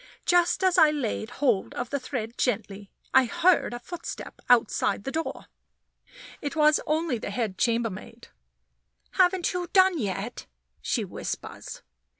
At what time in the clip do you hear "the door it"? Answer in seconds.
5.03-6.55